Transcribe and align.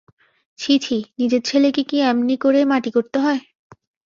ছি 0.59 0.73
ছি, 0.79 0.97
নিজের 1.19 1.41
ছেলেকে 1.41 1.81
কি 1.83 1.97
এমনি 2.01 2.35
করেই 2.37 2.65
মাটি 2.65 2.89
করতে 2.91 3.17
হয়। 3.19 3.41